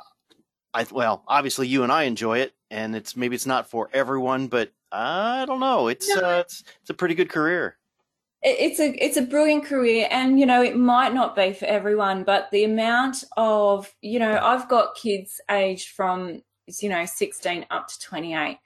[0.74, 4.48] I well, obviously you and I enjoy it, and it's maybe it's not for everyone,
[4.48, 5.88] but I don't know.
[5.88, 6.22] It's no.
[6.22, 7.78] uh, it's it's a pretty good career.
[8.44, 12.24] It's a it's a brilliant career, and you know it might not be for everyone,
[12.24, 16.42] but the amount of you know I've got kids aged from
[16.82, 18.58] you know, 16 up to 28.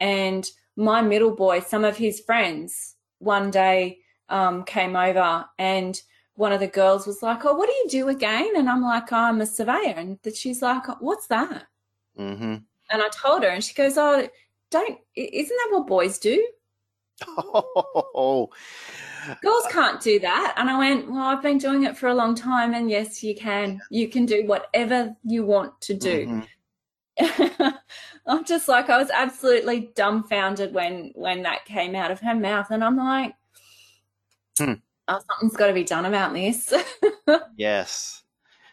[0.00, 0.46] And
[0.76, 6.00] my middle boy, some of his friends one day um, came over and
[6.40, 8.56] one of the girls was like, Oh, what do you do again?
[8.56, 9.94] And I'm like, oh, I'm a surveyor.
[9.96, 11.66] And she's like, What's that?
[12.18, 12.56] Mm-hmm.
[12.90, 14.26] And I told her, and she goes, Oh,
[14.70, 16.44] don't, isn't that what boys do?
[17.26, 18.48] Oh,
[19.42, 20.54] girls can't do that.
[20.56, 22.72] And I went, Well, I've been doing it for a long time.
[22.72, 23.78] And yes, you can.
[23.90, 26.44] You can do whatever you want to do.
[27.18, 27.68] Mm-hmm.
[28.26, 32.70] I'm just like I was absolutely dumbfounded when when that came out of her mouth,
[32.70, 33.34] and I'm like,
[34.58, 34.74] hmm.
[35.10, 36.72] Oh, something's got to be done about this.
[37.56, 38.22] yes.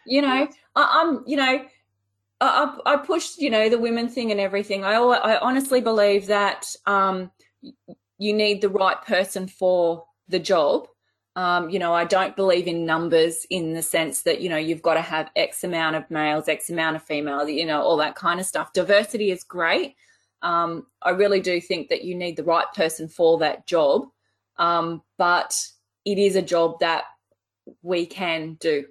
[0.06, 1.22] You know, I, I'm.
[1.26, 1.64] You know,
[2.40, 4.84] I, I pushed, you know, the women thing and everything.
[4.84, 7.30] I, I honestly believe that um,
[8.18, 10.86] you need the right person for the job.
[11.36, 14.82] Um, you know, I don't believe in numbers in the sense that, you know, you've
[14.82, 18.16] got to have X amount of males, X amount of females, you know, all that
[18.16, 18.72] kind of stuff.
[18.72, 19.94] Diversity is great.
[20.42, 24.08] Um, I really do think that you need the right person for that job.
[24.56, 25.54] Um, but
[26.08, 27.04] it is a job that
[27.82, 28.86] we can do.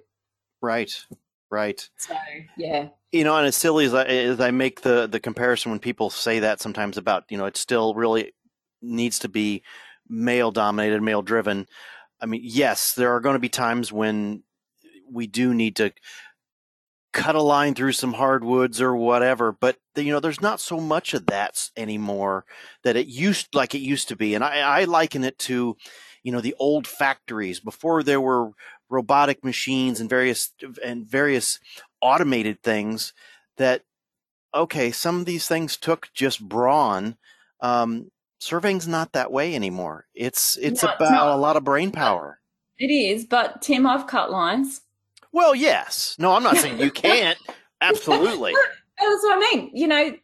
[0.62, 1.04] Right,
[1.50, 1.88] right.
[1.96, 2.14] So,
[2.56, 2.88] yeah.
[3.10, 6.10] You know, and as silly as I, as I make the, the comparison when people
[6.10, 8.34] say that sometimes about, you know, it still really
[8.80, 9.64] needs to be
[10.08, 11.66] male dominated, male driven.
[12.20, 14.44] I mean, yes, there are going to be times when
[15.10, 15.92] we do need to
[17.12, 21.14] cut a line through some hardwoods or whatever, but you know, there's not so much
[21.14, 22.44] of that anymore
[22.84, 24.34] that it used like it used to be.
[24.34, 25.76] And I, I liken it to,
[26.28, 28.50] you know, the old factories before there were
[28.90, 30.52] robotic machines and various
[30.84, 31.58] and various
[32.02, 33.14] automated things
[33.56, 33.80] that
[34.54, 37.16] okay, some of these things took just brawn.
[37.62, 38.10] Um,
[38.40, 40.04] surveying's not that way anymore.
[40.14, 42.40] It's it's no, about a lot of brain power.
[42.78, 44.82] It is, but Tim, I've cut lines.
[45.32, 46.14] Well, yes.
[46.18, 47.38] No, I'm not saying you can't.
[47.80, 48.52] Absolutely.
[48.98, 49.70] That's what I mean.
[49.72, 50.14] You know,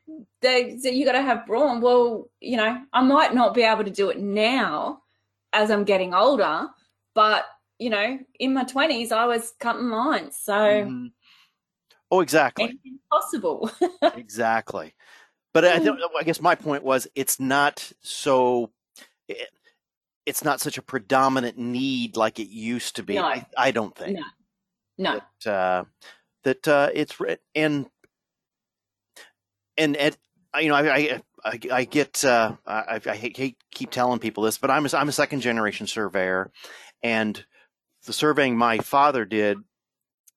[0.42, 1.80] they, you got to have brawn.
[1.80, 5.00] Well, you know, I might not be able to do it now
[5.54, 6.68] as I'm getting older,
[7.14, 7.46] but
[7.78, 10.36] you know, in my twenties, I was cutting lines.
[10.40, 11.12] So, mm.
[12.10, 13.70] oh, exactly, impossible.
[14.02, 14.94] exactly.
[15.52, 18.70] But I, th- I guess my point was, it's not so.
[19.28, 19.48] It,
[20.26, 23.14] it's not such a predominant need like it used to be.
[23.14, 23.24] No.
[23.24, 24.18] I, I don't think.
[24.18, 24.24] No.
[24.96, 25.20] No.
[25.44, 25.84] That, uh,
[26.44, 27.16] that uh, it's
[27.54, 27.86] and
[29.76, 30.16] and and
[30.60, 34.70] you know I I, I get uh, I, I hate keep telling people this, but
[34.70, 36.50] I'm a, I'm a second generation surveyor,
[37.02, 37.44] and
[38.06, 39.58] the surveying my father did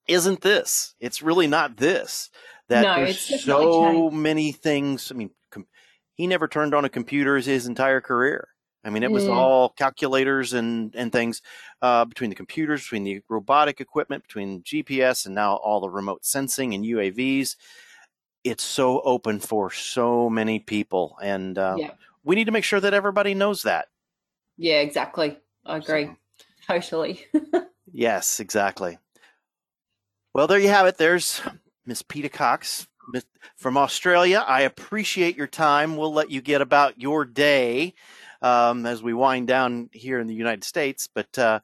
[0.06, 0.94] isn't this.
[1.00, 2.30] It's really not this.
[2.68, 5.10] That no, there's so many things.
[5.10, 5.66] I mean, com-
[6.14, 8.48] he never turned on a computer his entire career.
[8.84, 9.34] I mean, it was mm.
[9.34, 11.42] all calculators and and things
[11.82, 16.24] uh, between the computers, between the robotic equipment, between GPS, and now all the remote
[16.24, 17.56] sensing and UAVs.
[18.44, 21.90] It's so open for so many people, and uh, yeah.
[22.24, 23.88] we need to make sure that everybody knows that.
[24.56, 25.38] Yeah, exactly.
[25.66, 26.06] I agree.
[26.06, 27.24] So, totally.
[27.92, 28.98] yes, exactly.
[30.34, 30.98] Well, there you have it.
[30.98, 31.40] There's
[31.84, 32.86] Miss Peta Cox
[33.56, 34.44] from Australia.
[34.46, 35.96] I appreciate your time.
[35.96, 37.94] We'll let you get about your day
[38.42, 41.08] um, as we wind down here in the United States.
[41.12, 41.60] But uh,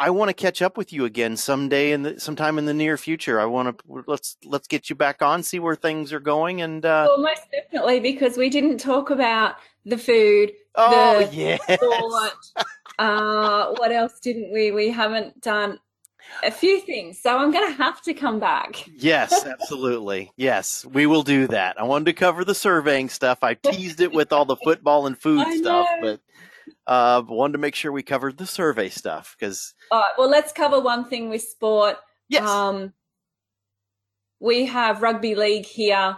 [0.00, 2.96] I want to catch up with you again someday in the, sometime in the near
[2.96, 3.38] future.
[3.38, 6.84] I want to let's let's get you back on, see where things are going, and
[6.86, 10.52] uh, well, most definitely because we didn't talk about the food.
[10.74, 11.58] Oh the yeah.
[12.98, 14.70] uh, what else didn't we?
[14.70, 15.78] We haven't done
[16.42, 17.20] a few things.
[17.20, 18.88] So I'm going to have to come back.
[18.96, 20.32] Yes, absolutely.
[20.36, 21.78] yes, we will do that.
[21.78, 23.42] I wanted to cover the surveying stuff.
[23.42, 26.20] I teased it with all the football and food stuff, but
[26.86, 29.74] uh, wanted to make sure we covered the survey stuff because.
[29.90, 30.12] All right.
[30.18, 31.96] Well, let's cover one thing with sport.
[32.28, 32.48] Yes.
[32.48, 32.92] Um,
[34.40, 36.16] we have rugby league here,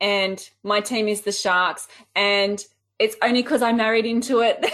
[0.00, 2.64] and my team is the Sharks, and
[2.98, 4.64] it's only because I married into it.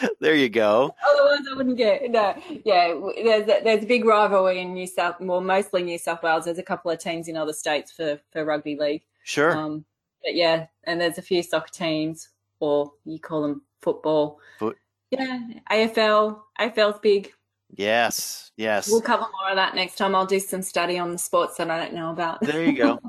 [0.20, 0.94] there you go.
[1.08, 2.34] Otherwise, I wouldn't get no.
[2.64, 6.44] Yeah, there's a, there's a big rivalry in New South, well, mostly New South Wales.
[6.44, 9.02] There's a couple of teams in other states for for rugby league.
[9.24, 9.56] Sure.
[9.56, 9.84] Um,
[10.22, 12.28] but yeah, and there's a few soccer teams,
[12.64, 14.38] or you call them football.
[14.58, 14.78] Foot.
[15.10, 16.40] Yeah, AFL.
[16.58, 17.32] AFL's big.
[17.76, 18.88] Yes, yes.
[18.88, 20.14] We'll cover more of that next time.
[20.14, 22.40] I'll do some study on the sports that I don't know about.
[22.40, 23.00] There you go.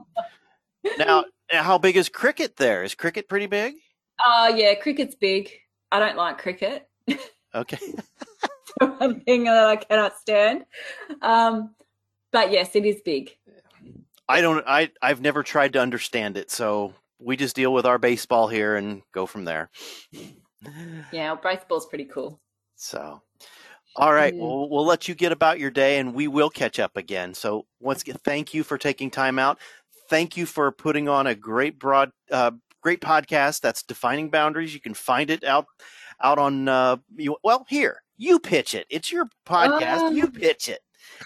[0.98, 2.84] now, how big is cricket there?
[2.84, 3.76] Is cricket pretty big?
[4.24, 5.52] Uh yeah, cricket's big.
[5.92, 6.88] I don't like cricket.
[7.54, 7.78] Okay.
[8.80, 10.66] one thing that I cannot stand.
[11.22, 11.76] Um,
[12.32, 13.36] but yes, it is big.
[14.28, 14.64] I don't.
[14.68, 18.76] I I've never tried to understand it, so we just deal with our baseball here
[18.76, 19.70] and go from there.
[21.12, 22.42] Yeah, baseball's pretty cool.
[22.76, 23.22] So,
[23.96, 24.40] all right, mm.
[24.40, 27.34] well, we'll let you get about your day, and we will catch up again.
[27.34, 29.60] So, once again, thank you for taking time out.
[30.10, 33.62] Thank you for putting on a great broad, uh, great podcast.
[33.62, 34.74] That's defining boundaries.
[34.74, 35.68] You can find it out
[36.24, 38.88] out on uh, you, well here you pitch it.
[38.90, 40.16] It's your podcast.
[40.16, 40.80] you pitch it,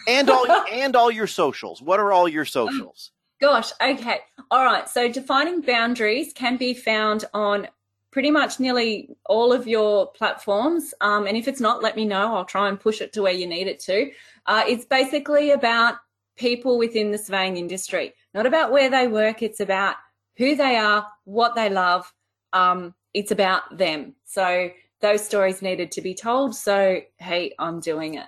[0.08, 1.82] and all and all your socials.
[1.82, 3.12] What are all your socials?
[3.40, 4.20] Gosh, okay,
[4.52, 4.90] all right.
[4.90, 7.68] So defining boundaries can be found on
[8.12, 10.94] pretty much nearly all of your platforms.
[11.00, 12.36] Um, and if it's not, let me know.
[12.36, 14.12] I'll try and push it to where you need it to.
[14.46, 15.96] Uh, it's basically about
[16.38, 19.42] people within the surveying industry, not about where they work.
[19.42, 19.96] It's about
[20.38, 22.12] who they are, what they love,
[22.54, 24.16] um, it's about them.
[24.26, 24.70] So
[25.02, 26.56] those stories needed to be told.
[26.56, 28.28] So, hey, I'm doing it.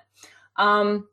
[0.58, 1.08] Um,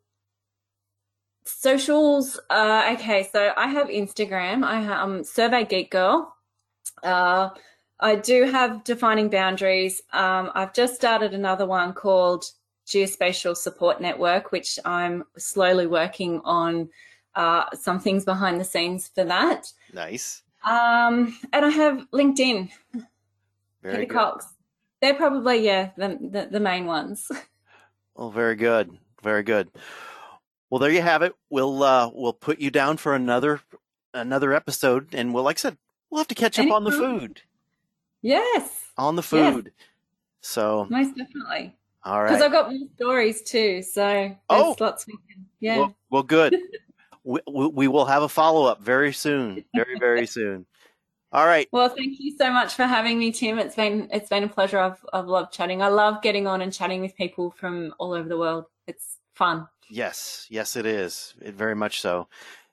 [1.48, 2.38] socials.
[2.50, 4.64] Uh, okay, so I have Instagram.
[4.64, 6.34] I um, Survey Geek Girl.
[7.02, 7.50] Uh,
[8.00, 10.02] I do have defining boundaries.
[10.12, 12.44] Um, I've just started another one called
[12.86, 16.88] Geospatial Support Network, which I'm slowly working on
[17.34, 19.72] uh, some things behind the scenes for that.
[19.92, 20.42] Nice.
[20.64, 22.70] Um, and I have LinkedIn.
[23.82, 24.10] Very Peta good.
[24.10, 24.46] Cox.
[25.00, 27.30] They're probably yeah the, the the main ones.
[28.18, 28.98] Well, very good.
[29.22, 29.70] Very good.
[30.70, 31.34] Well, there you have it.
[31.50, 33.60] We'll uh, we'll put you down for another
[34.14, 35.78] another episode, and we'll, like I said,
[36.10, 37.42] we'll have to catch up on the food.
[38.22, 39.28] yes, On the Yes.
[39.54, 39.72] food.
[40.40, 41.74] So, most definitely.
[42.04, 42.42] All right, Because.
[42.42, 43.82] I've got more stories too.
[43.82, 44.76] So Oh.
[44.78, 45.46] lots we can.
[45.60, 45.78] Yeah.
[45.78, 46.56] Well, well, good.
[47.24, 49.64] we, we, we will have a follow up very soon.
[49.74, 50.64] Very, very soon.
[51.32, 51.68] All right.
[51.72, 53.58] Well, thank you so much for having me, Tim.
[53.58, 54.78] It's been it's been a pleasure.
[54.78, 55.82] I've I've loved chatting.
[55.82, 58.64] I love getting on and chatting with people from all over the world.
[58.86, 59.66] It's fun.
[59.90, 61.34] Yes, yes, it is.
[61.40, 62.28] It very much so.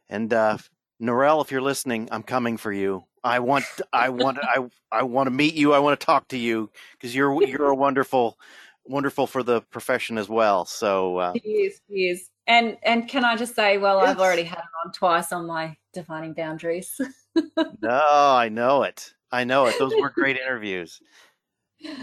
[0.10, 0.58] And uh,
[1.02, 3.06] Norel, if you're listening, I'm coming for you.
[3.24, 5.74] I want, I want, I, I want to meet you.
[5.74, 8.38] I want to talk to you because you're, you're a wonderful,
[8.86, 10.66] wonderful for the profession as well.
[10.66, 12.30] So, uh, He is, he is.
[12.48, 14.10] And and can I just say, well, Yes.
[14.10, 17.00] I've already had it on twice on my defining boundaries.
[17.82, 19.14] no, I know it.
[19.32, 19.76] I know it.
[19.80, 21.02] Those were great interviews.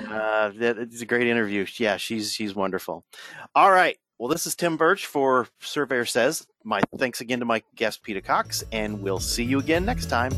[0.08, 1.66] Uh, that, it's a great interview.
[1.76, 3.04] Yeah, she's she's wonderful.
[3.54, 3.96] All right.
[4.22, 6.46] Well, this is Tim Birch for Surveyor Says.
[6.62, 10.30] My thanks again to my guest Peta Cox, and we'll see you again next time.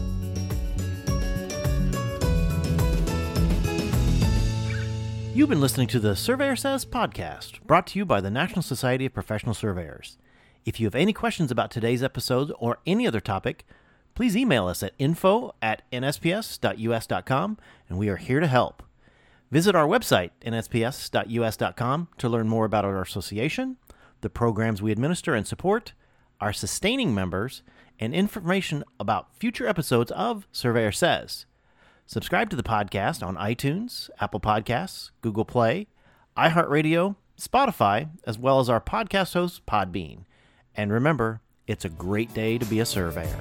[5.34, 9.04] You've been listening to the Surveyor Says podcast, brought to you by the National Society
[9.04, 10.16] of Professional Surveyors.
[10.64, 13.66] If you have any questions about today's episode or any other topic,
[14.14, 17.58] please email us at info at nsps.us.com,
[17.90, 18.82] and we are here to help.
[19.54, 23.76] Visit our website, nsps.us.com, to learn more about our association,
[24.20, 25.92] the programs we administer and support,
[26.40, 27.62] our sustaining members,
[28.00, 31.46] and information about future episodes of Surveyor Says.
[32.04, 35.86] Subscribe to the podcast on iTunes, Apple Podcasts, Google Play,
[36.36, 40.24] iHeartRadio, Spotify, as well as our podcast host, Podbean.
[40.74, 43.38] And remember, it's a great day to be a surveyor.